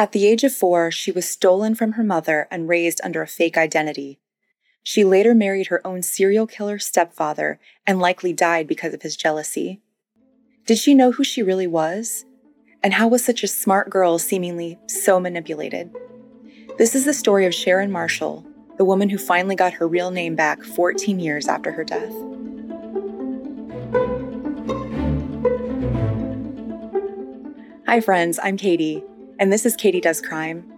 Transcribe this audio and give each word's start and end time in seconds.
At 0.00 0.12
the 0.12 0.26
age 0.26 0.44
of 0.44 0.54
four, 0.54 0.90
she 0.90 1.12
was 1.12 1.28
stolen 1.28 1.74
from 1.74 1.92
her 1.92 2.02
mother 2.02 2.48
and 2.50 2.70
raised 2.70 3.02
under 3.04 3.20
a 3.20 3.26
fake 3.26 3.58
identity. 3.58 4.18
She 4.82 5.04
later 5.04 5.34
married 5.34 5.66
her 5.66 5.86
own 5.86 6.00
serial 6.00 6.46
killer 6.46 6.78
stepfather 6.78 7.60
and 7.86 8.00
likely 8.00 8.32
died 8.32 8.66
because 8.66 8.94
of 8.94 9.02
his 9.02 9.14
jealousy. 9.14 9.82
Did 10.64 10.78
she 10.78 10.94
know 10.94 11.12
who 11.12 11.22
she 11.22 11.42
really 11.42 11.66
was? 11.66 12.24
And 12.82 12.94
how 12.94 13.08
was 13.08 13.22
such 13.22 13.42
a 13.42 13.46
smart 13.46 13.90
girl 13.90 14.18
seemingly 14.18 14.78
so 14.86 15.20
manipulated? 15.20 15.94
This 16.78 16.94
is 16.94 17.04
the 17.04 17.12
story 17.12 17.44
of 17.44 17.54
Sharon 17.54 17.92
Marshall, 17.92 18.46
the 18.78 18.86
woman 18.86 19.10
who 19.10 19.18
finally 19.18 19.54
got 19.54 19.74
her 19.74 19.86
real 19.86 20.10
name 20.10 20.34
back 20.34 20.62
14 20.62 21.20
years 21.20 21.46
after 21.46 21.72
her 21.72 21.84
death. 21.84 22.14
Hi, 27.86 28.00
friends, 28.00 28.38
I'm 28.42 28.56
Katie, 28.56 29.04
and 29.40 29.50
this 29.50 29.64
is 29.64 29.74
Katie 29.74 30.02
Does 30.02 30.20
Crime. 30.20 30.70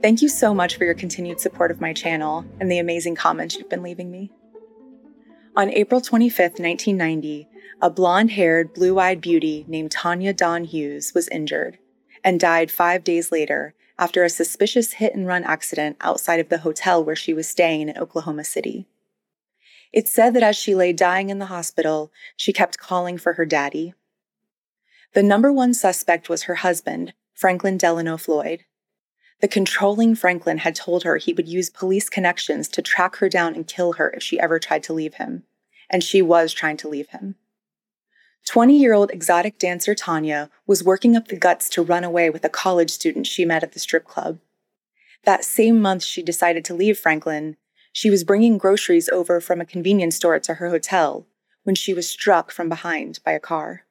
Thank 0.00 0.22
you 0.22 0.28
so 0.30 0.54
much 0.54 0.76
for 0.76 0.86
your 0.86 0.94
continued 0.94 1.38
support 1.38 1.70
of 1.70 1.82
my 1.82 1.92
channel 1.92 2.46
and 2.58 2.72
the 2.72 2.78
amazing 2.78 3.14
comments 3.14 3.56
you've 3.56 3.68
been 3.68 3.82
leaving 3.82 4.10
me. 4.10 4.30
On 5.54 5.68
April 5.68 6.00
25, 6.00 6.52
1990, 6.52 7.46
a 7.82 7.90
blonde 7.90 8.30
haired, 8.30 8.72
blue 8.72 8.98
eyed 8.98 9.20
beauty 9.20 9.66
named 9.68 9.90
Tonya 9.90 10.34
Dawn 10.34 10.64
Hughes 10.64 11.12
was 11.14 11.28
injured 11.28 11.78
and 12.24 12.40
died 12.40 12.70
five 12.70 13.04
days 13.04 13.30
later 13.30 13.74
after 13.98 14.24
a 14.24 14.30
suspicious 14.30 14.94
hit 14.94 15.14
and 15.14 15.26
run 15.26 15.44
accident 15.44 15.98
outside 16.00 16.40
of 16.40 16.48
the 16.48 16.58
hotel 16.58 17.04
where 17.04 17.16
she 17.16 17.34
was 17.34 17.46
staying 17.46 17.90
in 17.90 17.98
Oklahoma 17.98 18.44
City. 18.44 18.86
It's 19.92 20.10
said 20.10 20.32
that 20.34 20.42
as 20.42 20.56
she 20.56 20.74
lay 20.74 20.94
dying 20.94 21.28
in 21.28 21.38
the 21.38 21.46
hospital, 21.46 22.10
she 22.34 22.54
kept 22.54 22.78
calling 22.78 23.18
for 23.18 23.34
her 23.34 23.44
daddy. 23.44 23.92
The 25.12 25.22
number 25.22 25.52
one 25.52 25.74
suspect 25.74 26.30
was 26.30 26.44
her 26.44 26.56
husband, 26.56 27.12
Franklin 27.40 27.78
Delano 27.78 28.18
Floyd. 28.18 28.66
The 29.40 29.48
controlling 29.48 30.14
Franklin 30.14 30.58
had 30.58 30.74
told 30.74 31.04
her 31.04 31.16
he 31.16 31.32
would 31.32 31.48
use 31.48 31.70
police 31.70 32.10
connections 32.10 32.68
to 32.68 32.82
track 32.82 33.16
her 33.16 33.30
down 33.30 33.54
and 33.54 33.66
kill 33.66 33.94
her 33.94 34.10
if 34.10 34.22
she 34.22 34.38
ever 34.38 34.58
tried 34.58 34.82
to 34.82 34.92
leave 34.92 35.14
him. 35.14 35.44
And 35.88 36.04
she 36.04 36.20
was 36.20 36.52
trying 36.52 36.76
to 36.76 36.88
leave 36.88 37.08
him. 37.08 37.36
20 38.46 38.76
year 38.76 38.92
old 38.92 39.10
exotic 39.10 39.58
dancer 39.58 39.94
Tonya 39.94 40.50
was 40.66 40.84
working 40.84 41.16
up 41.16 41.28
the 41.28 41.36
guts 41.36 41.70
to 41.70 41.82
run 41.82 42.04
away 42.04 42.28
with 42.28 42.44
a 42.44 42.50
college 42.50 42.90
student 42.90 43.26
she 43.26 43.46
met 43.46 43.62
at 43.62 43.72
the 43.72 43.80
strip 43.80 44.04
club. 44.04 44.38
That 45.24 45.42
same 45.42 45.80
month 45.80 46.04
she 46.04 46.22
decided 46.22 46.62
to 46.66 46.74
leave 46.74 46.98
Franklin, 46.98 47.56
she 47.90 48.10
was 48.10 48.22
bringing 48.22 48.58
groceries 48.58 49.08
over 49.08 49.40
from 49.40 49.62
a 49.62 49.66
convenience 49.66 50.16
store 50.16 50.38
to 50.40 50.54
her 50.54 50.68
hotel 50.68 51.26
when 51.62 51.74
she 51.74 51.94
was 51.94 52.06
struck 52.06 52.50
from 52.50 52.68
behind 52.68 53.18
by 53.24 53.32
a 53.32 53.40
car. 53.40 53.86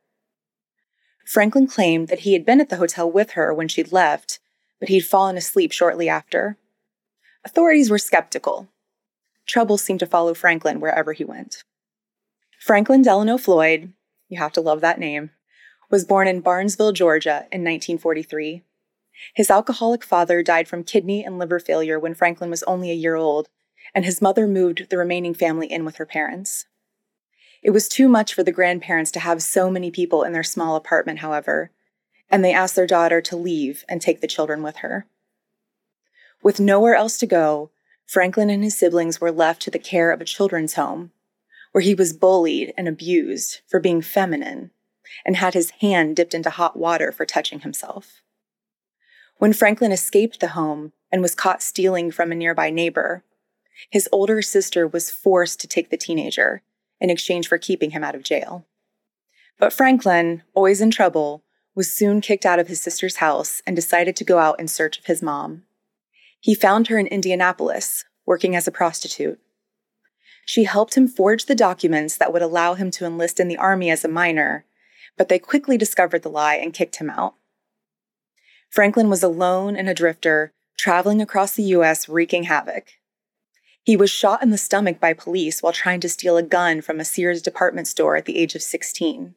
Franklin 1.30 1.68
claimed 1.68 2.08
that 2.08 2.22
he 2.22 2.34
had 2.34 2.44
been 2.44 2.60
at 2.60 2.70
the 2.70 2.78
hotel 2.78 3.10
with 3.10 3.34
her 3.34 3.54
when 3.54 3.68
she'd 3.68 3.92
left, 3.92 4.40
but 4.80 4.90
he'd 4.90 5.02
fallen 5.02 5.38
asleep 5.38 5.72
shortly 5.72 6.10
after. 6.10 6.58
Authorities 7.46 7.92
were 7.92 8.00
skeptical. 8.00 8.68
Trouble 9.46 9.78
seemed 9.78 10.00
to 10.00 10.08
follow 10.08 10.34
Franklin 10.34 10.80
wherever 10.80 11.14
he 11.14 11.24
went. 11.24 11.64
Franklin 12.60 13.04
Delano 13.04 13.38
Floyd, 13.38 13.94
you 14.28 14.40
have 14.40 14.54
to 14.54 14.62
love 14.62 14.82
that 14.82 14.98
name, 14.98 15.30
was 15.92 16.04
born 16.04 16.28
in 16.28 16.42
Barnesville, 16.42 16.94
Georgia 16.94 17.46
in 17.52 17.62
1943. 17.62 18.64
His 19.36 19.52
alcoholic 19.52 20.04
father 20.04 20.42
died 20.42 20.68
from 20.68 20.84
kidney 20.84 21.24
and 21.24 21.38
liver 21.38 21.60
failure 21.60 22.00
when 22.00 22.16
Franklin 22.16 22.50
was 22.50 22.64
only 22.64 22.90
a 22.90 22.96
year 22.96 23.16
old, 23.16 23.50
and 23.94 24.04
his 24.04 24.20
mother 24.20 24.48
moved 24.48 24.90
the 24.90 24.98
remaining 24.98 25.36
family 25.36 25.72
in 25.72 25.86
with 25.86 25.98
her 25.98 26.08
parents. 26.08 26.66
It 27.62 27.72
was 27.72 27.90
too 27.90 28.08
much 28.08 28.34
for 28.34 28.44
the 28.44 28.52
grandparents 28.52 29.12
to 29.12 29.20
have 29.20 29.44
so 29.44 29.70
many 29.70 29.92
people 29.92 30.24
in 30.24 30.34
their 30.34 30.44
small 30.44 30.76
apartment, 30.76 31.20
however, 31.20 31.72
and 32.30 32.44
they 32.44 32.54
asked 32.54 32.76
their 32.76 32.88
daughter 32.88 33.22
to 33.22 33.36
leave 33.36 33.84
and 33.90 34.02
take 34.02 34.22
the 34.22 34.28
children 34.28 34.64
with 34.64 34.78
her. 34.78 35.08
With 36.42 36.60
nowhere 36.60 36.96
else 36.96 37.18
to 37.18 37.26
go, 37.26 37.72
Franklin 38.06 38.50
and 38.50 38.64
his 38.64 38.78
siblings 38.78 39.20
were 39.20 39.32
left 39.32 39.62
to 39.64 39.72
the 39.72 39.80
care 39.80 40.12
of 40.12 40.22
a 40.22 40.26
children's 40.26 40.76
home 40.76 41.12
where 41.72 41.82
he 41.82 41.94
was 41.94 42.14
bullied 42.14 42.73
and 42.78 42.88
abused 42.88 43.60
for 43.67 43.80
being 43.80 44.02
feminine 44.02 44.72
and 45.26 45.36
had 45.36 45.54
his 45.54 45.72
hand 45.82 46.16
dipped 46.16 46.33
into 46.33 46.50
hot 46.50 46.78
water 46.78 47.12
for 47.12 47.26
touching 47.26 47.60
himself. 47.60 48.22
When 49.38 49.54
Franklin 49.54 49.92
escaped 49.92 50.39
the 50.39 50.50
home 50.50 50.94
and 51.12 51.22
was 51.22 51.36
caught 51.36 51.62
stealing 51.62 52.12
from 52.12 52.32
a 52.32 52.36
nearby 52.36 52.70
neighbor, 52.70 53.23
his 53.89 54.10
older 54.12 54.42
sister 54.42 54.88
was 54.88 55.12
forced 55.12 55.60
to 55.62 55.67
take 55.67 55.89
the 55.89 55.98
teenager 55.98 56.64
in 56.99 57.10
exchange 57.10 57.48
for 57.48 57.58
keeping 57.58 57.92
him 57.92 58.04
out 58.04 58.15
of 58.15 58.23
jail. 58.23 58.65
But 59.58 59.73
Franklin, 59.73 60.43
always 60.54 60.82
in 60.82 60.92
trouble, 60.92 61.43
was 61.76 61.93
soon 61.93 62.21
kicked 62.21 62.45
out 62.45 62.60
of 62.60 62.67
his 62.67 62.82
sister's 62.82 63.17
house 63.17 63.61
and 63.65 63.76
decided 63.76 64.15
to 64.17 64.23
go 64.23 64.37
out 64.37 64.60
in 64.60 64.67
search 64.67 64.98
of 64.98 65.05
his 65.05 65.21
mom. 65.21 65.64
He 66.39 66.55
found 66.55 66.88
her 66.88 66.98
in 66.98 67.08
Indianapolis, 67.08 68.05
working 68.26 68.55
as 68.55 68.67
a 68.67 68.71
prostitute. 68.71 69.39
She 70.45 70.64
helped 70.64 70.95
him 70.95 71.08
forge 71.08 71.45
the 71.45 71.55
documents 71.55 72.17
that 72.17 72.33
would 72.33 72.42
allow 72.42 72.73
him 72.73 72.89
to 72.92 73.05
enlist 73.05 73.39
in 73.39 73.48
the 73.48 73.58
army 73.58 73.89
as 73.89 74.04
a 74.04 74.09
minor, 74.09 74.65
but 75.17 75.30
they 75.30 75.39
quickly 75.39 75.77
discovered 75.77 76.23
the 76.23 76.30
lie 76.30 76.55
and 76.55 76.73
kicked 76.73 76.95
him 76.95 77.09
out. 77.09 77.36
Franklin 78.70 79.09
was 79.09 79.23
alone 79.23 79.76
and 79.76 79.89
a 79.89 79.93
drifter, 79.93 80.54
traveling 80.77 81.21
across 81.21 81.55
the 81.55 81.64
U.S., 81.64 82.08
wreaking 82.08 82.43
havoc. 82.43 82.93
He 83.89 83.98
was 83.98 84.11
shot 84.11 84.44
in 84.44 84.52
the 84.52 84.58
stomach 84.60 85.00
by 85.00 85.14
police 85.14 85.64
while 85.64 85.73
trying 85.73 86.00
to 86.02 86.10
steal 86.10 86.38
a 86.38 86.44
gun 86.44 86.80
from 86.80 87.00
a 87.00 87.04
Sears 87.04 87.42
department 87.42 87.88
store 87.88 88.16
at 88.16 88.26
the 88.26 88.38
age 88.38 88.54
of 88.54 88.61
16. 88.61 89.33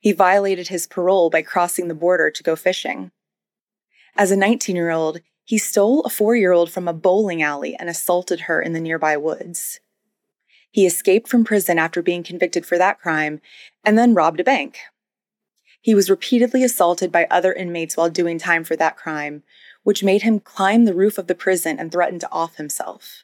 He 0.00 0.10
violated 0.10 0.66
his 0.66 0.88
parole 0.88 1.30
by 1.30 1.42
crossing 1.42 1.86
the 1.86 1.94
border 1.94 2.28
to 2.28 2.42
go 2.42 2.56
fishing. 2.56 3.12
As 4.16 4.32
a 4.32 4.36
19 4.36 4.74
year 4.74 4.90
old, 4.90 5.20
he 5.44 5.58
stole 5.58 6.00
a 6.00 6.10
four 6.10 6.34
year 6.34 6.50
old 6.50 6.72
from 6.72 6.88
a 6.88 6.92
bowling 6.92 7.40
alley 7.40 7.76
and 7.78 7.88
assaulted 7.88 8.40
her 8.40 8.60
in 8.60 8.72
the 8.72 8.80
nearby 8.80 9.16
woods. 9.16 9.78
He 10.72 10.84
escaped 10.84 11.28
from 11.28 11.44
prison 11.44 11.78
after 11.78 12.02
being 12.02 12.24
convicted 12.24 12.66
for 12.66 12.76
that 12.78 12.98
crime 12.98 13.40
and 13.84 13.96
then 13.96 14.12
robbed 14.12 14.40
a 14.40 14.44
bank. 14.44 14.80
He 15.80 15.94
was 15.94 16.10
repeatedly 16.10 16.64
assaulted 16.64 17.12
by 17.12 17.28
other 17.30 17.52
inmates 17.52 17.96
while 17.96 18.10
doing 18.10 18.40
time 18.40 18.64
for 18.64 18.74
that 18.74 18.96
crime, 18.96 19.44
which 19.84 20.02
made 20.02 20.22
him 20.22 20.40
climb 20.40 20.84
the 20.84 20.94
roof 20.94 21.16
of 21.16 21.28
the 21.28 21.36
prison 21.36 21.78
and 21.78 21.92
threaten 21.92 22.18
to 22.18 22.32
off 22.32 22.56
himself. 22.56 23.22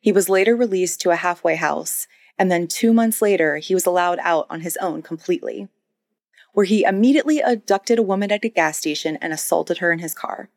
He 0.00 0.12
was 0.12 0.28
later 0.28 0.54
released 0.54 1.00
to 1.00 1.10
a 1.10 1.16
halfway 1.16 1.56
house, 1.56 2.06
and 2.38 2.50
then 2.50 2.66
two 2.66 2.92
months 2.92 3.22
later, 3.22 3.56
he 3.56 3.74
was 3.74 3.86
allowed 3.86 4.18
out 4.20 4.46
on 4.50 4.60
his 4.60 4.76
own 4.78 5.02
completely, 5.02 5.68
where 6.52 6.66
he 6.66 6.84
immediately 6.84 7.40
abducted 7.40 7.98
a 7.98 8.02
woman 8.02 8.30
at 8.30 8.44
a 8.44 8.48
gas 8.48 8.78
station 8.78 9.16
and 9.20 9.32
assaulted 9.32 9.78
her 9.78 9.92
in 9.92 9.98
his 9.98 10.14
car. 10.14 10.48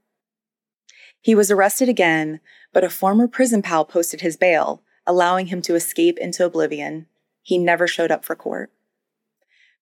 He 1.21 1.35
was 1.35 1.51
arrested 1.51 1.89
again, 1.89 2.39
but 2.73 2.83
a 2.83 2.89
former 2.89 3.27
prison 3.27 3.61
pal 3.61 3.85
posted 3.85 4.21
his 4.21 4.37
bail, 4.37 4.83
allowing 5.05 5.47
him 5.47 5.61
to 5.63 5.75
escape 5.75 6.17
into 6.17 6.45
oblivion. 6.45 7.07
He 7.41 7.57
never 7.57 7.87
showed 7.87 8.11
up 8.11 8.23
for 8.23 8.35
court. 8.35 8.71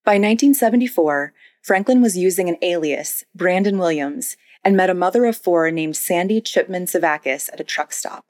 By 0.03 0.13
1974, 0.13 1.33
Franklin 1.61 2.01
was 2.01 2.17
using 2.17 2.47
an 2.47 2.57
alias, 2.61 3.25
Brandon 3.35 3.77
Williams, 3.77 4.37
and 4.63 4.77
met 4.77 4.89
a 4.89 4.93
mother 4.93 5.25
of 5.25 5.35
four 5.35 5.69
named 5.69 5.97
Sandy 5.97 6.39
Chipman 6.39 6.85
Sevakis 6.85 7.51
at 7.51 7.59
a 7.59 7.63
truck 7.65 7.91
stop. 7.91 8.25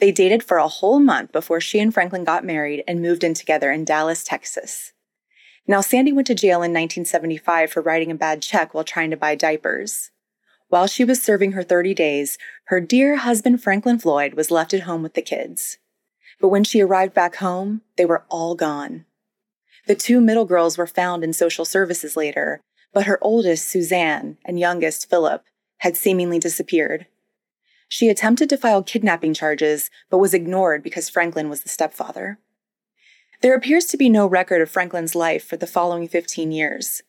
They 0.00 0.12
dated 0.12 0.42
for 0.42 0.58
a 0.58 0.68
whole 0.68 0.98
month 0.98 1.32
before 1.32 1.60
she 1.60 1.78
and 1.78 1.94
Franklin 1.94 2.24
got 2.24 2.44
married 2.44 2.82
and 2.88 3.00
moved 3.00 3.22
in 3.22 3.34
together 3.34 3.70
in 3.70 3.84
Dallas, 3.84 4.24
Texas. 4.24 4.92
Now, 5.66 5.80
Sandy 5.80 6.12
went 6.12 6.26
to 6.26 6.34
jail 6.34 6.56
in 6.56 6.72
1975 6.72 7.70
for 7.70 7.80
writing 7.80 8.10
a 8.10 8.16
bad 8.16 8.42
check 8.42 8.74
while 8.74 8.84
trying 8.84 9.10
to 9.10 9.16
buy 9.16 9.34
diapers. 9.34 10.10
While 10.68 10.86
she 10.86 11.04
was 11.04 11.22
serving 11.22 11.52
her 11.52 11.62
30 11.62 11.94
days, 11.94 12.36
her 12.64 12.80
dear 12.80 13.16
husband 13.16 13.62
Franklin 13.62 13.98
Floyd 13.98 14.34
was 14.34 14.50
left 14.50 14.74
at 14.74 14.82
home 14.82 15.02
with 15.02 15.14
the 15.14 15.22
kids. 15.22 15.78
But 16.40 16.48
when 16.48 16.64
she 16.64 16.80
arrived 16.80 17.14
back 17.14 17.36
home, 17.36 17.82
they 17.96 18.04
were 18.04 18.24
all 18.28 18.54
gone. 18.54 19.04
The 19.86 19.94
two 19.94 20.20
middle 20.20 20.44
girls 20.44 20.76
were 20.76 20.86
found 20.86 21.22
in 21.22 21.32
social 21.32 21.64
services 21.64 22.16
later, 22.16 22.60
but 22.92 23.06
her 23.06 23.18
oldest, 23.22 23.68
Suzanne, 23.68 24.38
and 24.44 24.58
youngest, 24.58 25.08
Philip, 25.08 25.44
had 25.78 25.96
seemingly 25.96 26.38
disappeared. 26.38 27.06
She 27.94 28.08
attempted 28.08 28.48
to 28.48 28.56
file 28.56 28.82
kidnapping 28.82 29.34
charges, 29.34 29.88
but 30.10 30.18
was 30.18 30.34
ignored 30.34 30.82
because 30.82 31.08
Franklin 31.08 31.48
was 31.48 31.60
the 31.60 31.68
stepfather. 31.68 32.40
There 33.40 33.54
appears 33.54 33.84
to 33.84 33.96
be 33.96 34.08
no 34.08 34.26
record 34.26 34.60
of 34.60 34.68
Franklin's 34.68 35.14
life 35.14 35.46
for 35.46 35.56
the 35.56 35.68
following 35.68 36.08
15 36.08 36.50
years. 36.50 37.02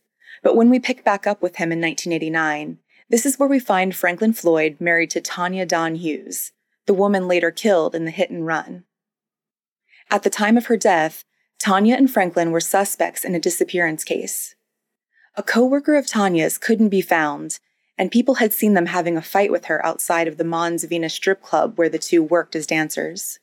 But 0.44 0.56
when 0.56 0.70
we 0.70 0.78
pick 0.80 1.04
back 1.04 1.26
up 1.26 1.42
with 1.42 1.56
him 1.56 1.72
in 1.72 1.82
1989, 1.82 2.78
this 3.10 3.26
is 3.26 3.40
where 3.40 3.50
we 3.50 3.58
find 3.58 3.96
Franklin 3.96 4.32
Floyd 4.32 4.78
married 4.80 5.10
to 5.10 5.22
Tonya 5.22 5.68
Dawn 5.68 5.96
Hughes, 5.96 6.52
the 6.86 6.94
woman 6.94 7.28
later 7.28 7.50
killed 7.50 7.96
in 7.96 8.06
the 8.06 8.12
hit 8.12 8.30
and 8.30 8.46
run. 8.46 8.84
At 10.12 10.22
the 10.22 10.30
time 10.30 10.56
of 10.56 10.68
her 10.68 10.78
death, 10.78 11.26
Tonya 11.58 11.98
and 11.98 12.12
Franklin 12.12 12.52
were 12.52 12.60
suspects 12.60 13.26
in 13.26 13.34
a 13.34 13.40
disappearance 13.40 14.04
case. 14.04 14.54
A 15.34 15.42
coworker 15.42 15.96
of 15.96 16.06
Tonya's 16.06 16.60
couldn't 16.60 16.90
be 16.90 17.02
found, 17.02 17.60
and 17.98 18.12
people 18.12 18.36
had 18.36 18.54
seen 18.54 18.74
them 18.74 18.88
having 18.88 19.16
a 19.16 19.22
fight 19.22 19.52
with 19.52 19.66
her 19.66 19.86
outside 19.86 20.28
of 20.28 20.38
the 20.38 20.44
Mons 20.44 20.84
Venus 20.84 21.14
strip 21.14 21.42
club 21.42 21.78
where 21.78 21.90
the 21.90 21.98
two 22.00 22.22
worked 22.22 22.56
as 22.56 22.68
dancers. 22.68 23.40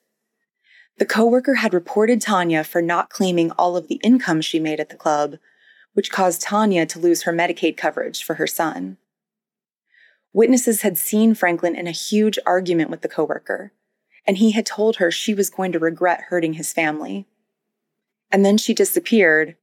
The 0.99 1.07
coworker 1.07 1.55
had 1.55 1.73
reported 1.73 2.21
Tonya 2.21 2.65
for 2.65 2.83
not 2.83 3.11
claiming 3.11 3.51
all 3.53 3.77
of 3.77 3.89
the 3.89 4.01
income 4.05 4.41
she 4.41 4.61
made 4.61 4.79
at 4.79 4.91
the 4.91 4.97
club, 4.97 5.39
which 5.95 6.11
caused 6.11 6.43
Tonya 6.43 6.87
to 6.89 6.99
lose 6.99 7.23
her 7.23 7.33
Medicaid 7.33 7.77
coverage 7.77 8.23
for 8.23 8.35
her 8.35 8.47
son. 8.47 8.99
Witnesses 10.35 10.83
had 10.83 10.97
seen 10.97 11.35
Franklin 11.35 11.75
in 11.75 11.87
a 11.87 11.93
huge 11.93 12.39
argument 12.47 12.91
with 12.91 13.03
the 13.03 13.09
coworker, 13.09 13.73
and 14.27 14.39
he 14.39 14.53
had 14.53 14.65
told 14.65 14.97
her 14.97 15.11
she 15.11 15.35
was 15.35 15.51
going 15.51 15.73
to 15.73 15.79
regret 15.79 16.25
hurting 16.29 16.55
his 16.55 16.73
family. 16.73 17.27
And 18.31 18.45
then 18.45 18.57
she 18.57 18.73
disappeared. 18.73 19.57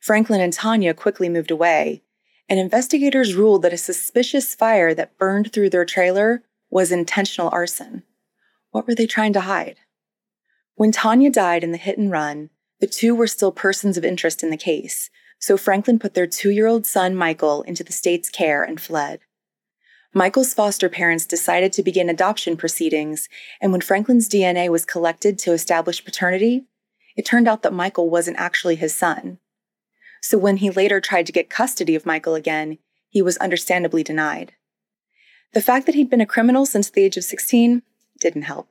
Franklin 0.00 0.40
and 0.40 0.52
Tonya 0.52 0.94
quickly 0.94 1.28
moved 1.28 1.50
away, 1.50 2.02
and 2.48 2.58
investigators 2.58 3.34
ruled 3.34 3.62
that 3.62 3.72
a 3.72 3.78
suspicious 3.78 4.54
fire 4.54 4.94
that 4.94 5.18
burned 5.18 5.52
through 5.52 5.70
their 5.70 5.84
trailer 5.84 6.42
was 6.70 6.90
intentional 6.90 7.50
arson. 7.52 8.02
What 8.70 8.86
were 8.86 8.94
they 8.94 9.06
trying 9.06 9.32
to 9.34 9.40
hide? 9.40 9.76
When 10.74 10.92
Tonya 10.92 11.32
died 11.32 11.64
in 11.64 11.72
the 11.72 11.78
hit 11.78 11.98
and 11.98 12.10
run, 12.10 12.50
the 12.80 12.86
two 12.86 13.14
were 13.14 13.26
still 13.26 13.52
persons 13.52 13.96
of 13.96 14.04
interest 14.04 14.42
in 14.42 14.50
the 14.50 14.56
case, 14.56 15.10
so 15.38 15.56
Franklin 15.56 15.98
put 15.98 16.14
their 16.14 16.26
two 16.26 16.50
year 16.50 16.66
old 16.66 16.86
son, 16.86 17.14
Michael, 17.14 17.62
into 17.62 17.82
the 17.82 17.92
state's 17.92 18.30
care 18.30 18.62
and 18.62 18.80
fled. 18.80 19.20
Michael's 20.14 20.54
foster 20.54 20.88
parents 20.88 21.26
decided 21.26 21.72
to 21.72 21.82
begin 21.82 22.08
adoption 22.08 22.56
proceedings, 22.56 23.28
and 23.60 23.72
when 23.72 23.80
Franklin's 23.80 24.28
DNA 24.28 24.68
was 24.70 24.86
collected 24.86 25.38
to 25.40 25.52
establish 25.52 26.04
paternity, 26.04 26.64
it 27.16 27.26
turned 27.26 27.46
out 27.46 27.62
that 27.62 27.72
Michael 27.72 28.08
wasn't 28.08 28.38
actually 28.38 28.76
his 28.76 28.94
son. 28.94 29.38
So 30.20 30.38
when 30.38 30.58
he 30.58 30.70
later 30.70 31.00
tried 31.00 31.26
to 31.26 31.32
get 31.32 31.50
custody 31.50 31.94
of 31.94 32.06
Michael 32.06 32.34
again, 32.34 32.78
he 33.08 33.22
was 33.22 33.36
understandably 33.38 34.02
denied. 34.02 34.52
The 35.54 35.62
fact 35.62 35.86
that 35.86 35.94
he'd 35.94 36.10
been 36.10 36.20
a 36.20 36.26
criminal 36.26 36.66
since 36.66 36.90
the 36.90 37.02
age 37.02 37.16
of 37.16 37.24
16 37.24 37.82
didn't 38.20 38.42
help. 38.42 38.68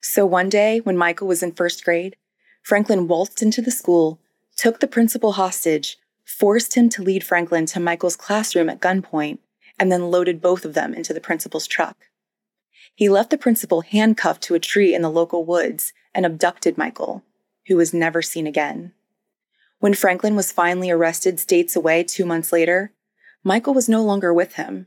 So 0.00 0.26
one 0.26 0.48
day, 0.48 0.80
when 0.80 0.96
Michael 0.96 1.26
was 1.26 1.42
in 1.42 1.52
first 1.52 1.84
grade, 1.84 2.16
Franklin 2.62 3.08
waltzed 3.08 3.42
into 3.42 3.62
the 3.62 3.70
school, 3.70 4.20
took 4.56 4.80
the 4.80 4.86
principal 4.86 5.32
hostage, 5.32 5.98
forced 6.24 6.74
him 6.74 6.88
to 6.90 7.02
lead 7.02 7.24
Franklin 7.24 7.66
to 7.66 7.80
Michael's 7.80 8.16
classroom 8.16 8.68
at 8.68 8.80
gunpoint, 8.80 9.38
and 9.78 9.90
then 9.90 10.10
loaded 10.10 10.40
both 10.40 10.64
of 10.64 10.74
them 10.74 10.94
into 10.94 11.12
the 11.12 11.20
principal's 11.20 11.66
truck. 11.66 11.96
He 12.94 13.08
left 13.08 13.30
the 13.30 13.38
principal 13.38 13.80
handcuffed 13.80 14.42
to 14.44 14.54
a 14.54 14.60
tree 14.60 14.94
in 14.94 15.02
the 15.02 15.10
local 15.10 15.44
woods 15.44 15.92
and 16.14 16.24
abducted 16.24 16.78
Michael, 16.78 17.24
who 17.66 17.76
was 17.76 17.92
never 17.92 18.22
seen 18.22 18.46
again. 18.46 18.92
When 19.84 19.92
Franklin 19.92 20.34
was 20.34 20.50
finally 20.50 20.90
arrested 20.90 21.38
states 21.38 21.76
away 21.76 22.04
two 22.04 22.24
months 22.24 22.54
later, 22.54 22.94
Michael 23.42 23.74
was 23.74 23.86
no 23.86 24.02
longer 24.02 24.32
with 24.32 24.54
him. 24.54 24.86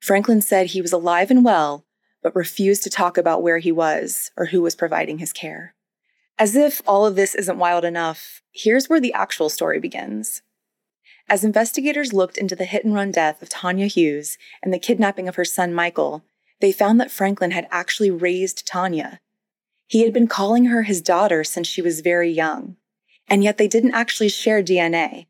Franklin 0.00 0.42
said 0.42 0.66
he 0.66 0.82
was 0.82 0.92
alive 0.92 1.30
and 1.30 1.44
well, 1.44 1.86
but 2.24 2.34
refused 2.34 2.82
to 2.82 2.90
talk 2.90 3.16
about 3.16 3.40
where 3.40 3.58
he 3.58 3.70
was 3.70 4.32
or 4.36 4.46
who 4.46 4.62
was 4.62 4.74
providing 4.74 5.18
his 5.18 5.32
care. 5.32 5.76
As 6.40 6.56
if 6.56 6.82
all 6.88 7.06
of 7.06 7.14
this 7.14 7.36
isn't 7.36 7.56
wild 7.56 7.84
enough, 7.84 8.42
here's 8.52 8.88
where 8.88 8.98
the 8.98 9.12
actual 9.12 9.48
story 9.48 9.78
begins. 9.78 10.42
As 11.28 11.44
investigators 11.44 12.12
looked 12.12 12.36
into 12.36 12.56
the 12.56 12.64
hit 12.64 12.84
and 12.84 12.96
run 12.96 13.12
death 13.12 13.40
of 13.42 13.48
Tonya 13.48 13.86
Hughes 13.86 14.38
and 14.60 14.74
the 14.74 14.80
kidnapping 14.80 15.28
of 15.28 15.36
her 15.36 15.44
son 15.44 15.72
Michael, 15.72 16.24
they 16.60 16.72
found 16.72 16.98
that 16.98 17.12
Franklin 17.12 17.52
had 17.52 17.68
actually 17.70 18.10
raised 18.10 18.66
Tonya. 18.66 19.20
He 19.86 20.02
had 20.02 20.12
been 20.12 20.26
calling 20.26 20.64
her 20.64 20.82
his 20.82 21.00
daughter 21.00 21.44
since 21.44 21.68
she 21.68 21.80
was 21.80 22.00
very 22.00 22.32
young, 22.32 22.74
and 23.28 23.42
yet 23.42 23.58
they 23.58 23.68
didn't 23.68 23.94
actually 23.94 24.28
share 24.28 24.62
DNA. 24.62 25.26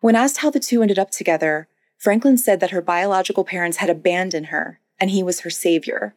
When 0.00 0.14
asked 0.14 0.38
how 0.38 0.50
the 0.50 0.60
two 0.60 0.82
ended 0.82 0.98
up 0.98 1.10
together, 1.10 1.68
Franklin 1.96 2.38
said 2.38 2.60
that 2.60 2.70
her 2.70 2.80
biological 2.80 3.44
parents 3.44 3.78
had 3.78 3.90
abandoned 3.90 4.46
her 4.46 4.80
and 5.00 5.10
he 5.10 5.22
was 5.22 5.40
her 5.40 5.50
savior, 5.50 6.14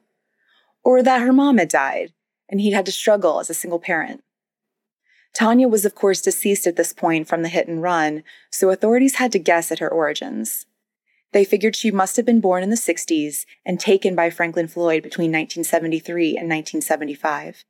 or 0.84 1.02
that 1.02 1.22
her 1.22 1.34
mom 1.34 1.58
had 1.58 1.70
died 1.70 2.14
and 2.50 2.62
he'd 2.62 2.74
had 2.74 2.86
to 2.86 2.92
struggle 2.92 3.40
as 3.40 3.50
a 3.50 3.54
single 3.54 3.80
parent. 3.80 4.24
Tonya 5.34 5.70
was, 5.70 5.86
of 5.86 5.96
course, 5.96 6.22
deceased 6.22 6.68
at 6.68 6.76
this 6.76 6.92
point 6.94 7.28
from 7.28 7.42
the 7.42 7.50
hit 7.50 7.68
and 7.68 7.82
run, 7.82 8.24
so 8.50 8.70
authorities 8.70 9.16
had 9.16 9.32
to 9.32 9.40
guess 9.40 9.72
at 9.72 9.80
her 9.80 9.90
origins. 9.90 10.66
They 11.32 11.46
figured 11.46 11.76
she 11.76 11.92
must 11.92 12.18
have 12.18 12.26
been 12.26 12.42
born 12.42 12.64
in 12.64 12.70
the 12.70 12.76
60s 12.76 13.46
and 13.66 13.80
taken 13.80 14.16
by 14.16 14.30
Franklin 14.30 14.68
Floyd 14.68 15.02
between 15.02 15.32
1973 15.32 16.38
and 16.38 16.50
1975. 16.50 17.64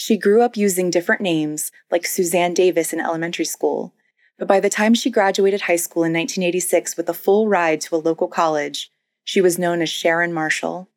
She 0.00 0.16
grew 0.16 0.42
up 0.42 0.56
using 0.56 0.90
different 0.90 1.22
names, 1.22 1.72
like 1.90 2.06
Suzanne 2.06 2.54
Davis 2.54 2.92
in 2.92 3.00
elementary 3.00 3.44
school, 3.44 3.94
but 4.38 4.46
by 4.46 4.60
the 4.60 4.70
time 4.70 4.94
she 4.94 5.10
graduated 5.10 5.62
high 5.62 5.74
school 5.74 6.04
in 6.04 6.12
1986 6.12 6.96
with 6.96 7.08
a 7.08 7.12
full 7.12 7.48
ride 7.48 7.80
to 7.80 7.96
a 7.96 7.98
local 7.98 8.28
college, 8.28 8.92
she 9.24 9.40
was 9.40 9.58
known 9.58 9.82
as 9.82 9.88
Sharon 9.88 10.32
Marshall. 10.32 10.88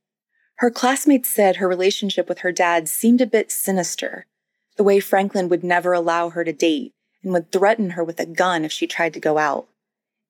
Her 0.58 0.70
classmates 0.70 1.30
said 1.30 1.56
her 1.56 1.68
relationship 1.68 2.30
with 2.30 2.42
her 2.42 2.52
dad 2.52 2.88
seemed 2.88 3.22
a 3.22 3.26
bit 3.26 3.52
sinister, 3.52 4.28
the 4.78 4.84
way 4.84 5.00
Franklin 5.00 5.50
would 5.50 5.64
never 5.64 5.94
allow 5.94 6.30
her 6.30 6.44
to 6.44 6.54
date 6.54 6.94
and 7.24 7.34
would 7.34 7.52
threaten 7.52 7.92
her 7.92 8.04
with 8.04 8.20
a 8.20 8.28
gun 8.28 8.64
if 8.64 8.72
she 8.72 8.86
tried 8.86 9.16
to 9.16 9.20
go 9.20 9.40
out. 9.40 9.68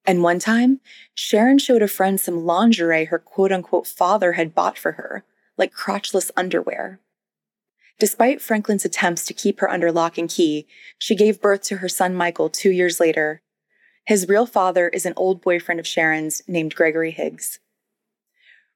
And 0.06 0.22
one 0.22 0.38
time, 0.38 0.80
Sharon 1.14 1.58
showed 1.58 1.82
a 1.82 1.88
friend 1.88 2.18
some 2.18 2.46
lingerie 2.46 3.04
her 3.04 3.18
quote 3.18 3.52
unquote 3.52 3.86
father 3.86 4.32
had 4.32 4.54
bought 4.54 4.78
for 4.78 4.92
her, 4.92 5.24
like 5.58 5.74
crotchless 5.74 6.30
underwear. 6.38 7.00
Despite 7.98 8.42
Franklin's 8.42 8.84
attempts 8.84 9.24
to 9.26 9.34
keep 9.34 9.60
her 9.60 9.70
under 9.70 9.92
lock 9.92 10.18
and 10.18 10.28
key, 10.28 10.66
she 10.98 11.14
gave 11.14 11.40
birth 11.40 11.62
to 11.62 11.76
her 11.76 11.88
son 11.88 12.14
Michael 12.14 12.50
two 12.50 12.70
years 12.70 12.98
later. 12.98 13.42
His 14.06 14.28
real 14.28 14.46
father 14.46 14.88
is 14.88 15.06
an 15.06 15.14
old 15.16 15.40
boyfriend 15.40 15.78
of 15.78 15.86
Sharon's 15.86 16.42
named 16.48 16.74
Gregory 16.74 17.12
Higgs. 17.12 17.60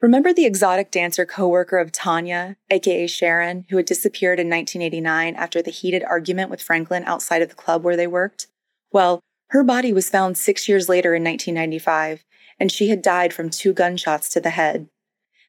Remember 0.01 0.33
the 0.33 0.45
exotic 0.45 0.91
dancer 0.91 1.25
coworker 1.25 1.79
of 1.79 1.91
Tonya, 1.91 2.57
aka 2.71 3.07
Sharon, 3.07 3.65
who 3.71 3.79
had 3.79 3.87
disappeared 3.87 4.39
in 4.39 4.49
1989 4.49 5.35
after 5.35 5.63
the 5.63 5.71
heated 5.71 6.05
argument 6.05 6.51
with 6.51 6.63
Franklin 6.63 7.03
outside 7.07 7.43
of 7.43 7.49
the 7.49 7.55
club 7.55 7.83
where 7.83 7.97
they 7.97 8.07
worked? 8.07 8.47
Well, 8.93 9.21
her 9.49 9.65
body 9.65 9.93
was 9.93 10.11
found 10.11 10.37
six 10.37 10.69
years 10.69 10.89
later 10.89 11.15
in 11.15 11.25
1995, 11.25 12.25
and 12.61 12.71
she 12.71 12.89
had 12.89 13.01
died 13.01 13.33
from 13.33 13.49
two 13.49 13.73
gunshots 13.73 14.29
to 14.31 14.41
the 14.41 14.51
head. 14.51 14.89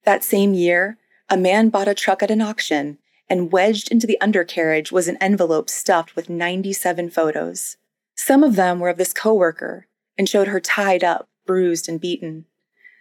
That 0.05 0.23
same 0.23 0.53
year, 0.53 0.97
a 1.29 1.35
man 1.35 1.69
bought 1.69 1.89
a 1.89 1.93
truck 1.93 2.23
at 2.23 2.31
an 2.31 2.41
auction, 2.41 2.99
and 3.29 3.51
wedged 3.51 3.91
into 3.91 4.07
the 4.07 4.19
undercarriage 4.21 4.91
was 4.91 5.07
an 5.07 5.17
envelope 5.19 5.69
stuffed 5.69 6.15
with 6.15 6.29
97 6.29 7.09
photos. 7.09 7.77
Some 8.15 8.43
of 8.43 8.55
them 8.55 8.79
were 8.79 8.89
of 8.89 8.97
this 8.97 9.13
coworker 9.13 9.87
and 10.17 10.27
showed 10.27 10.47
her 10.47 10.59
tied 10.59 11.03
up, 11.03 11.27
bruised, 11.45 11.87
and 11.87 11.99
beaten. 11.99 12.45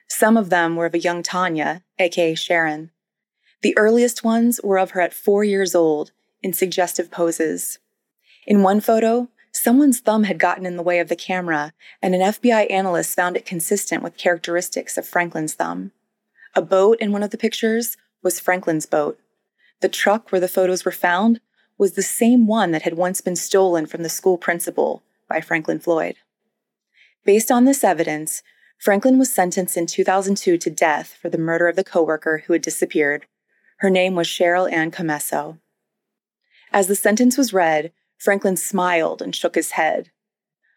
Some 0.09 0.37
of 0.37 0.51
them 0.51 0.77
were 0.77 0.87
of 0.87 0.95
a 0.95 0.99
young 0.99 1.23
Tonya, 1.23 1.83
aka 1.99 2.35
Sharon. 2.35 2.91
The 3.63 3.77
earliest 3.77 4.23
ones 4.23 4.61
were 4.63 4.79
of 4.79 4.91
her 4.91 5.01
at 5.01 5.15
four 5.15 5.43
years 5.43 5.75
old, 5.75 6.13
in 6.43 6.53
suggestive 6.53 7.11
poses. 7.11 7.79
In 8.47 8.63
one 8.63 8.81
photo, 8.81 9.29
someone's 9.51 10.01
thumb 10.01 10.25
had 10.25 10.39
gotten 10.39 10.67
in 10.67 10.77
the 10.77 10.83
way 10.83 11.01
of 11.01 11.09
the 11.09 11.17
camera, 11.17 11.73
and 12.01 12.15
an 12.15 12.21
FBI 12.21 12.71
analyst 12.71 13.17
found 13.17 13.37
it 13.37 13.47
consistent 13.47 14.03
with 14.03 14.17
characteristics 14.17 14.97
of 14.97 15.09
Franklin's 15.09 15.55
thumb. 15.55 15.93
A 16.55 16.63
boat 16.63 16.99
in 17.01 17.11
one 17.11 17.23
of 17.23 17.31
the 17.31 17.39
pictures 17.39 17.97
was 18.23 18.39
Franklin's 18.39 18.87
boat. 18.87 19.19
The 19.81 19.89
truck 19.89 20.33
where 20.33 20.41
the 20.41 20.49
photos 20.49 20.85
were 20.85 20.93
found 20.93 21.41
was 21.79 21.93
the 21.93 22.03
same 22.03 22.47
one 22.47 22.71
that 22.71 22.83
had 22.83 22.95
once 22.95 23.21
been 23.21 23.37
stolen 23.37 23.87
from 23.87 24.03
the 24.03 24.09
school 24.09 24.39
principal 24.39 25.03
by 25.29 25.41
Franklin 25.41 25.79
Floyd. 25.79 26.17
Based 27.25 27.51
on 27.51 27.65
this 27.65 27.85
evidence, 27.85 28.43
Franklin 28.79 29.19
was 29.19 29.33
sentenced 29.33 29.77
in 29.77 29.87
2002 29.87 30.59
to 30.59 30.71
death 30.71 31.17
for 31.21 31.29
the 31.29 31.39
murder 31.39 31.69
of 31.69 31.77
the 31.77 31.85
coworker 31.85 32.45
who 32.47 32.53
had 32.53 32.63
disappeared. 32.63 33.27
Her 33.79 33.91
name 33.91 34.15
was 34.15 34.27
Cheryl 34.27 34.71
Ann 34.71 34.91
Commesso. 34.91 35.59
As 36.73 36.87
the 36.87 36.95
sentence 36.95 37.37
was 37.37 37.53
read, 37.53 37.93
Franklin 38.19 38.57
smiled 38.57 39.21
and 39.21 39.35
shook 39.35 39.55
his 39.55 39.73
head. 39.73 40.11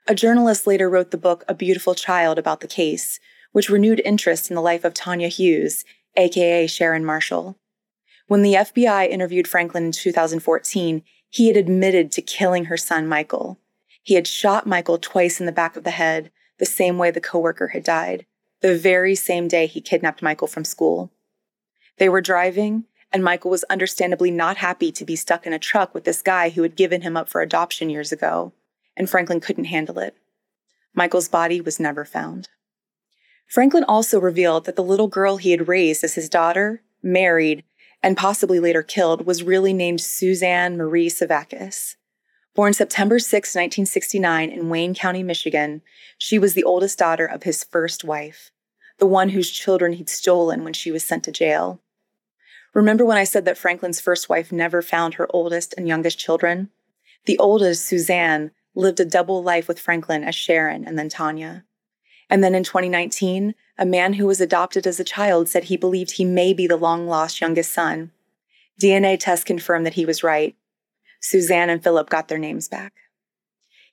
A 0.08 0.16
journalist 0.16 0.66
later 0.66 0.90
wrote 0.90 1.12
the 1.12 1.18
book 1.18 1.44
A 1.48 1.54
Beautiful 1.54 1.96
Child 1.96 2.38
about 2.38 2.62
the 2.62 2.68
case, 2.68 3.20
which 3.52 3.70
renewed 3.70 4.02
interest 4.04 4.50
in 4.50 4.56
the 4.56 4.62
life 4.62 4.84
of 4.84 4.94
Tonya 4.94 5.30
Hughes, 5.30 5.86
aka 6.18 6.68
Sharon 6.68 7.06
Marshall. 7.06 7.58
When 8.30 8.44
the 8.44 8.54
FBI 8.54 9.10
interviewed 9.10 9.48
Franklin 9.48 9.86
in 9.86 9.92
2014, 9.92 11.02
he 11.32 11.48
had 11.48 11.58
admitted 11.58 12.12
to 12.12 12.22
killing 12.22 12.66
her 12.66 12.78
son 12.78 13.08
Michael. 13.08 13.60
He 14.04 14.14
had 14.14 14.28
shot 14.28 14.68
Michael 14.68 15.00
twice 15.00 15.40
in 15.40 15.48
the 15.48 15.52
back 15.52 15.76
of 15.76 15.84
the 15.84 15.90
head, 15.90 16.30
the 16.60 16.66
same 16.68 17.00
way 17.00 17.10
the 17.10 17.22
coworker 17.22 17.70
had 17.70 17.84
died, 17.84 18.28
the 18.62 18.78
very 18.78 19.16
same 19.16 19.48
day 19.48 19.66
he 19.66 19.82
kidnapped 19.82 20.22
Michael 20.22 20.46
from 20.46 20.64
school. 20.64 21.12
They 21.98 22.08
were 22.08 22.22
driving, 22.22 22.84
and 23.12 23.24
Michael 23.24 23.50
was 23.50 23.64
understandably 23.64 24.30
not 24.30 24.58
happy 24.58 24.92
to 24.92 25.06
be 25.06 25.16
stuck 25.16 25.48
in 25.48 25.54
a 25.54 25.58
truck 25.58 25.96
with 25.96 26.04
this 26.04 26.22
guy 26.22 26.50
who 26.50 26.62
had 26.62 26.76
given 26.76 27.02
him 27.02 27.18
up 27.18 27.30
for 27.30 27.42
adoption 27.42 27.90
years 27.90 28.12
ago, 28.12 28.54
and 28.96 29.10
Franklin 29.10 29.40
couldn't 29.40 29.66
handle 29.66 29.98
it. 29.98 30.16
Michael's 30.94 31.30
body 31.30 31.62
was 31.62 31.80
never 31.80 32.06
found. 32.06 32.48
Franklin 33.48 33.86
also 33.86 34.20
revealed 34.20 34.66
that 34.66 34.76
the 34.76 34.84
little 34.84 35.08
girl 35.08 35.38
he 35.38 35.50
had 35.50 35.68
raised 35.68 36.04
as 36.04 36.14
his 36.14 36.30
daughter, 36.30 36.84
married, 37.02 37.64
and 38.02 38.18
possibly 38.18 38.60
later 38.60 38.82
killed 38.82 39.26
was 39.26 39.44
really 39.44 39.74
named 39.74 40.02
Suzanne 40.02 40.78
Marie 40.78 41.10
Sevakis. 41.10 41.96
Born 42.56 42.74
September 42.74 43.20
6, 43.20 43.34
1969, 43.56 44.50
in 44.50 44.70
Wayne 44.70 44.94
County, 44.94 45.24
Michigan, 45.24 45.82
she 46.18 46.40
was 46.40 46.54
the 46.54 46.64
oldest 46.64 46.98
daughter 46.98 47.26
of 47.26 47.44
his 47.44 47.64
first 47.64 48.04
wife, 48.04 48.52
the 48.98 49.06
one 49.06 49.30
whose 49.30 49.52
children 49.52 49.94
he'd 49.94 50.10
stolen 50.10 50.64
when 50.64 50.74
she 50.74 50.92
was 50.92 51.04
sent 51.04 51.24
to 51.26 51.32
jail. 51.32 51.80
Remember 52.74 53.06
when 53.06 53.18
I 53.18 53.24
said 53.24 53.46
that 53.46 53.58
Franklin's 53.58 54.00
first 54.00 54.30
wife 54.30 54.52
never 54.52 54.82
found 54.82 55.16
her 55.16 55.28
oldest 55.30 55.74
and 55.78 55.88
youngest 55.88 56.20
children? 56.20 56.70
The 57.26 57.38
oldest, 57.38 57.86
Suzanne, 57.86 58.52
lived 58.76 59.00
a 59.00 59.06
double 59.06 59.44
life 59.44 59.68
with 59.68 59.80
Franklin 59.80 60.24
as 60.24 60.36
Sharon 60.36 60.86
and 60.86 60.98
then 60.98 61.10
Tonya. 61.10 61.64
And 62.30 62.44
then 62.44 62.54
in 62.54 62.64
2019, 62.64 63.56
a 63.78 63.86
man 63.86 64.14
who 64.14 64.28
was 64.28 64.40
adopted 64.40 64.86
as 64.86 65.00
a 65.00 65.04
child 65.04 65.50
said 65.50 65.66
he 65.66 65.78
believed 65.78 66.12
he 66.12 66.26
may 66.26 66.54
be 66.54 66.68
the 66.68 66.78
long 66.78 67.08
lost 67.08 67.42
youngest 67.42 67.72
son. 67.72 68.12
DNA 68.82 69.18
tests 69.20 69.44
confirmed 69.44 69.86
that 69.86 69.96
he 69.96 70.06
was 70.06 70.24
right. 70.24 70.56
Suzanne 71.22 71.70
and 71.70 71.84
Philip 71.84 72.10
got 72.10 72.28
their 72.28 72.38
names 72.38 72.68
back. 72.68 72.94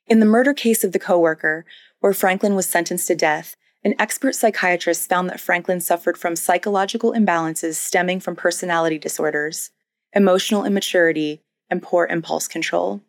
In 0.07 0.21
the 0.21 0.27
murder 0.27 0.55
case 0.55 0.85
of 0.85 0.93
the 0.93 0.99
coworker, 0.99 1.65
where 2.01 2.13
Franklin 2.13 2.55
was 2.55 2.69
sentenced 2.69 3.09
to 3.09 3.17
death, 3.17 3.57
an 3.85 3.95
expert 3.99 4.35
psychiatrist 4.35 5.09
found 5.09 5.29
that 5.31 5.41
Franklin 5.41 5.81
suffered 5.81 6.19
from 6.19 6.37
psychological 6.37 7.13
imbalances 7.13 7.75
stemming 7.75 8.21
from 8.21 8.37
personality 8.37 8.99
disorders, 8.99 9.71
emotional 10.13 10.65
immaturity, 10.65 11.43
and 11.71 11.83
poor 11.83 12.07
impulse 12.07 12.49
control. 12.49 13.01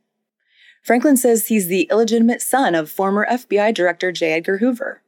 Franklin 0.84 1.18
says 1.18 1.48
he's 1.48 1.68
the 1.68 1.88
illegitimate 1.92 2.42
son 2.42 2.74
of 2.74 2.90
former 2.90 3.28
FBI 3.30 3.74
Director 3.74 4.12
J. 4.12 4.34
Edgar 4.34 4.60
Hoover. 4.60 5.02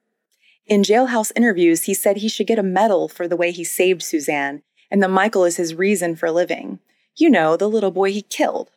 In 0.69 0.83
jailhouse 0.83 1.31
interviews, 1.35 1.85
he 1.85 1.95
said 1.95 2.17
he 2.17 2.29
should 2.29 2.45
get 2.45 2.59
a 2.59 2.63
medal 2.63 3.09
for 3.09 3.27
the 3.27 3.35
way 3.35 3.49
he 3.51 3.63
saved 3.63 4.03
Suzanne, 4.03 4.61
and 4.91 5.01
that 5.01 5.09
Michael 5.09 5.43
is 5.43 5.57
his 5.57 5.73
reason 5.73 6.15
for 6.15 6.29
living. 6.29 6.77
You 7.17 7.31
know, 7.31 7.57
the 7.57 7.67
little 7.67 7.89
boy 7.89 8.11
he 8.11 8.21
killed. 8.21 8.69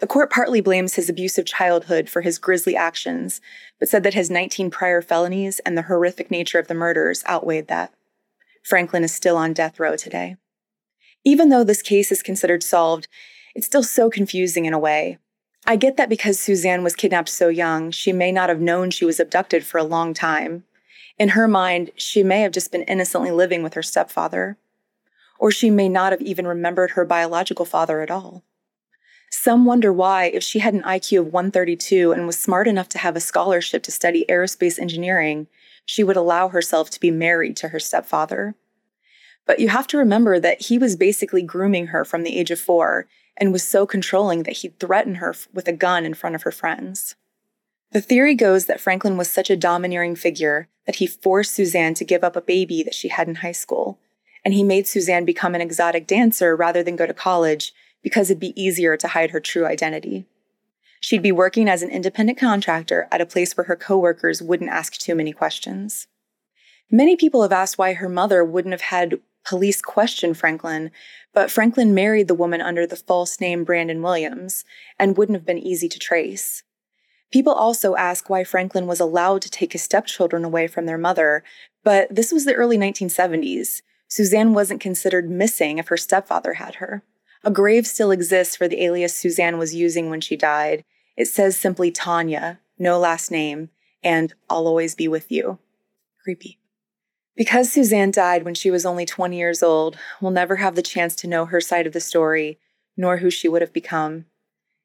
The 0.00 0.06
court 0.06 0.30
partly 0.30 0.60
blames 0.60 0.96
his 0.96 1.08
abusive 1.08 1.46
childhood 1.46 2.10
for 2.10 2.20
his 2.20 2.38
grisly 2.38 2.76
actions, 2.76 3.40
but 3.78 3.88
said 3.88 4.02
that 4.02 4.12
his 4.12 4.28
19 4.28 4.70
prior 4.70 5.00
felonies 5.00 5.60
and 5.60 5.78
the 5.78 5.82
horrific 5.82 6.30
nature 6.30 6.58
of 6.58 6.68
the 6.68 6.74
murders 6.74 7.24
outweighed 7.26 7.68
that. 7.68 7.94
Franklin 8.62 9.02
is 9.02 9.14
still 9.14 9.38
on 9.38 9.54
death 9.54 9.80
row 9.80 9.96
today. 9.96 10.36
Even 11.24 11.48
though 11.48 11.64
this 11.64 11.80
case 11.80 12.12
is 12.12 12.22
considered 12.22 12.62
solved, 12.62 13.08
it's 13.54 13.66
still 13.66 13.82
so 13.82 14.10
confusing 14.10 14.66
in 14.66 14.74
a 14.74 14.78
way. 14.78 15.16
I 15.66 15.76
get 15.76 15.96
that 15.96 16.10
because 16.10 16.38
Suzanne 16.38 16.84
was 16.84 16.94
kidnapped 16.94 17.30
so 17.30 17.48
young, 17.48 17.90
she 17.92 18.12
may 18.12 18.30
not 18.30 18.50
have 18.50 18.60
known 18.60 18.90
she 18.90 19.06
was 19.06 19.18
abducted 19.18 19.64
for 19.64 19.78
a 19.78 19.84
long 19.84 20.12
time. 20.12 20.64
In 21.18 21.30
her 21.30 21.46
mind, 21.46 21.90
she 21.96 22.22
may 22.22 22.40
have 22.40 22.52
just 22.52 22.72
been 22.72 22.82
innocently 22.82 23.30
living 23.30 23.62
with 23.62 23.74
her 23.74 23.82
stepfather. 23.82 24.56
Or 25.38 25.50
she 25.50 25.70
may 25.70 25.88
not 25.88 26.12
have 26.12 26.22
even 26.22 26.46
remembered 26.46 26.92
her 26.92 27.04
biological 27.04 27.64
father 27.64 28.00
at 28.00 28.10
all. 28.10 28.44
Some 29.30 29.64
wonder 29.64 29.92
why, 29.92 30.26
if 30.26 30.42
she 30.42 30.58
had 30.58 30.74
an 30.74 30.82
IQ 30.82 31.20
of 31.20 31.32
132 31.32 32.12
and 32.12 32.26
was 32.26 32.38
smart 32.38 32.68
enough 32.68 32.88
to 32.90 32.98
have 32.98 33.16
a 33.16 33.20
scholarship 33.20 33.82
to 33.84 33.90
study 33.90 34.26
aerospace 34.28 34.78
engineering, 34.78 35.46
she 35.84 36.04
would 36.04 36.16
allow 36.16 36.48
herself 36.48 36.90
to 36.90 37.00
be 37.00 37.10
married 37.10 37.56
to 37.56 37.68
her 37.68 37.80
stepfather. 37.80 38.54
But 39.46 39.58
you 39.58 39.68
have 39.68 39.86
to 39.88 39.98
remember 39.98 40.38
that 40.38 40.62
he 40.62 40.78
was 40.78 40.96
basically 40.96 41.42
grooming 41.42 41.88
her 41.88 42.04
from 42.04 42.22
the 42.22 42.38
age 42.38 42.50
of 42.50 42.60
four 42.60 43.08
and 43.36 43.52
was 43.52 43.66
so 43.66 43.86
controlling 43.86 44.42
that 44.44 44.58
he'd 44.58 44.78
threaten 44.78 45.16
her 45.16 45.34
with 45.52 45.66
a 45.66 45.72
gun 45.72 46.04
in 46.04 46.14
front 46.14 46.34
of 46.34 46.42
her 46.42 46.52
friends. 46.52 47.16
The 47.92 48.00
theory 48.00 48.34
goes 48.34 48.64
that 48.66 48.80
Franklin 48.80 49.18
was 49.18 49.30
such 49.30 49.50
a 49.50 49.56
domineering 49.56 50.16
figure 50.16 50.68
that 50.86 50.96
he 50.96 51.06
forced 51.06 51.54
Suzanne 51.54 51.92
to 51.94 52.06
give 52.06 52.24
up 52.24 52.36
a 52.36 52.40
baby 52.40 52.82
that 52.82 52.94
she 52.94 53.08
had 53.08 53.28
in 53.28 53.36
high 53.36 53.52
school, 53.52 53.98
and 54.42 54.54
he 54.54 54.64
made 54.64 54.86
Suzanne 54.86 55.26
become 55.26 55.54
an 55.54 55.60
exotic 55.60 56.06
dancer 56.06 56.56
rather 56.56 56.82
than 56.82 56.96
go 56.96 57.06
to 57.06 57.12
college 57.12 57.74
because 58.02 58.30
it'd 58.30 58.40
be 58.40 58.60
easier 58.60 58.96
to 58.96 59.08
hide 59.08 59.30
her 59.30 59.40
true 59.40 59.66
identity. 59.66 60.26
She'd 61.00 61.22
be 61.22 61.32
working 61.32 61.68
as 61.68 61.82
an 61.82 61.90
independent 61.90 62.38
contractor 62.38 63.08
at 63.12 63.20
a 63.20 63.26
place 63.26 63.56
where 63.56 63.64
her 63.64 63.76
coworkers 63.76 64.40
wouldn't 64.40 64.70
ask 64.70 64.94
too 64.94 65.14
many 65.14 65.32
questions. 65.32 66.06
Many 66.90 67.14
people 67.14 67.42
have 67.42 67.52
asked 67.52 67.76
why 67.76 67.92
her 67.92 68.08
mother 68.08 68.42
wouldn't 68.42 68.72
have 68.72 68.82
had 68.82 69.20
police 69.44 69.82
question 69.82 70.32
Franklin, 70.32 70.90
but 71.34 71.50
Franklin 71.50 71.92
married 71.92 72.28
the 72.28 72.34
woman 72.34 72.62
under 72.62 72.86
the 72.86 72.96
false 72.96 73.38
name 73.38 73.64
Brandon 73.64 74.00
Williams 74.00 74.64
and 74.98 75.16
wouldn't 75.16 75.36
have 75.36 75.46
been 75.46 75.58
easy 75.58 75.88
to 75.88 75.98
trace. 75.98 76.62
People 77.32 77.54
also 77.54 77.96
ask 77.96 78.28
why 78.28 78.44
Franklin 78.44 78.86
was 78.86 79.00
allowed 79.00 79.40
to 79.42 79.50
take 79.50 79.72
his 79.72 79.82
stepchildren 79.82 80.44
away 80.44 80.66
from 80.66 80.84
their 80.84 80.98
mother, 80.98 81.42
but 81.82 82.14
this 82.14 82.30
was 82.30 82.44
the 82.44 82.54
early 82.54 82.76
1970s. 82.76 83.80
Suzanne 84.06 84.52
wasn't 84.52 84.80
considered 84.80 85.30
missing 85.30 85.78
if 85.78 85.88
her 85.88 85.96
stepfather 85.96 86.54
had 86.54 86.76
her. 86.76 87.02
A 87.42 87.50
grave 87.50 87.86
still 87.86 88.10
exists 88.10 88.54
for 88.54 88.68
the 88.68 88.84
alias 88.84 89.16
Suzanne 89.16 89.58
was 89.58 89.74
using 89.74 90.10
when 90.10 90.20
she 90.20 90.36
died. 90.36 90.84
It 91.16 91.26
says 91.26 91.56
simply 91.56 91.90
Tonya, 91.90 92.58
no 92.78 92.98
last 92.98 93.30
name, 93.30 93.70
and 94.02 94.34
I'll 94.50 94.66
always 94.66 94.94
be 94.94 95.08
with 95.08 95.32
you. 95.32 95.58
Creepy. 96.22 96.58
Because 97.34 97.72
Suzanne 97.72 98.10
died 98.10 98.44
when 98.44 98.54
she 98.54 98.70
was 98.70 98.84
only 98.84 99.06
20 99.06 99.36
years 99.38 99.62
old, 99.62 99.96
we'll 100.20 100.30
never 100.30 100.56
have 100.56 100.74
the 100.74 100.82
chance 100.82 101.16
to 101.16 101.26
know 101.26 101.46
her 101.46 101.60
side 101.62 101.86
of 101.86 101.94
the 101.94 102.00
story, 102.00 102.58
nor 102.96 103.16
who 103.16 103.30
she 103.30 103.48
would 103.48 103.62
have 103.62 103.72
become. 103.72 104.26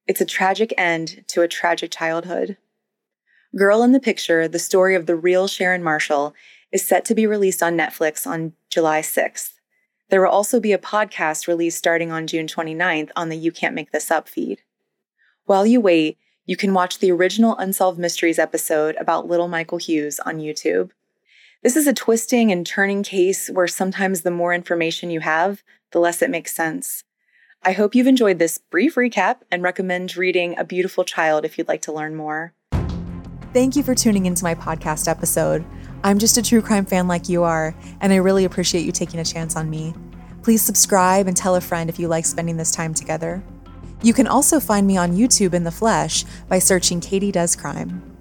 It's 0.07 0.21
a 0.21 0.25
tragic 0.25 0.73
end 0.77 1.25
to 1.27 1.41
a 1.41 1.49
tragic 1.49 1.91
childhood. 1.91 2.55
Girl 3.57 3.83
in 3.83 3.91
the 3.91 3.99
Picture, 3.99 4.47
the 4.47 4.57
story 4.57 4.95
of 4.95 5.05
the 5.05 5.17
real 5.17 5.49
Sharon 5.49 5.83
Marshall, 5.83 6.33
is 6.71 6.87
set 6.87 7.03
to 7.05 7.15
be 7.15 7.27
released 7.27 7.61
on 7.61 7.77
Netflix 7.77 8.25
on 8.25 8.53
July 8.69 9.01
6th. 9.01 9.51
There 10.09 10.21
will 10.21 10.29
also 10.29 10.61
be 10.61 10.71
a 10.71 10.77
podcast 10.77 11.45
released 11.45 11.77
starting 11.77 12.09
on 12.13 12.25
June 12.25 12.47
29th 12.47 13.09
on 13.17 13.27
the 13.27 13.35
You 13.35 13.51
Can't 13.51 13.75
Make 13.75 13.91
This 13.91 14.09
Up 14.09 14.29
feed. 14.29 14.61
While 15.43 15.65
you 15.65 15.81
wait, 15.81 16.17
you 16.45 16.55
can 16.55 16.73
watch 16.73 16.99
the 16.99 17.11
original 17.11 17.57
Unsolved 17.57 17.99
Mysteries 17.99 18.39
episode 18.39 18.95
about 18.95 19.27
little 19.27 19.49
Michael 19.49 19.77
Hughes 19.77 20.21
on 20.21 20.39
YouTube. 20.39 20.91
This 21.63 21.75
is 21.75 21.85
a 21.85 21.93
twisting 21.93 22.49
and 22.49 22.65
turning 22.65 23.03
case 23.03 23.49
where 23.49 23.67
sometimes 23.67 24.21
the 24.21 24.31
more 24.31 24.53
information 24.53 25.09
you 25.09 25.19
have, 25.19 25.63
the 25.91 25.99
less 25.99 26.21
it 26.21 26.29
makes 26.29 26.55
sense. 26.55 27.03
I 27.67 27.74
hope 27.74 27.95
you've 27.95 28.07
enjoyed 28.07 28.39
this 28.39 28.59
brief 28.59 28.95
recap 28.95 29.39
and 29.51 29.62
recommend 29.62 30.15
reading 30.15 30.57
A 30.57 30.63
Beautiful 30.63 31.03
Child 31.03 31.43
if 31.43 31.57
you'd 31.57 31.67
like 31.67 31.81
to 31.81 31.91
learn 31.91 32.15
more. 32.15 32.53
Thank 33.51 33.75
you 33.75 33.83
for 33.83 33.93
tuning 33.93 34.25
into 34.25 34.45
my 34.45 34.55
podcast 34.55 35.09
episode. 35.09 35.65
I'm 36.01 36.17
just 36.17 36.38
a 36.38 36.41
true 36.41 36.62
crime 36.62 36.86
fan 36.86 37.09
like 37.09 37.27
you 37.27 37.43
are, 37.43 37.75
and 38.00 38.13
I 38.13 38.17
really 38.17 38.45
appreciate 38.45 38.86
you 38.86 38.93
taking 38.93 39.19
a 39.19 39.25
chance 39.25 39.57
on 39.57 39.69
me. 39.69 39.93
Please 40.43 40.62
subscribe 40.62 41.27
and 41.27 41.36
tell 41.36 41.57
a 41.57 41.59
friend 41.59 41.89
if 41.89 42.00
you 42.00 42.07
like 42.07 42.25
spending 42.25 42.55
this 42.55 42.71
time 42.71 42.93
together. 42.93 43.43
You 44.01 44.13
can 44.13 44.27
also 44.27 44.62
find 44.62 44.88
me 44.88 44.95
on 44.95 45.17
YouTube 45.17 45.53
in 45.53 45.65
the 45.65 45.69
flesh 45.69 46.24
by 46.47 46.59
searching 46.59 47.01
Katie 47.01 47.33
Does 47.33 47.53
Crime. 47.53 48.16